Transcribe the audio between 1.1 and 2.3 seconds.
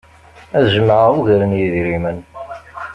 ugar n yedrimen.